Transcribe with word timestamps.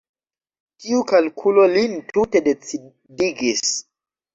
Tiu 0.83 1.01
kalkulo 1.11 1.67
lin 1.75 1.95
tute 2.11 2.45
decidigis. 2.51 3.67